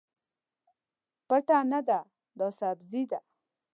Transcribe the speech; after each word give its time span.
پته 1.27 1.57
نه 1.71 1.79
ده، 1.87 1.99
دا 2.37 2.47
سبزي 2.59 3.03
ده. 3.11 3.19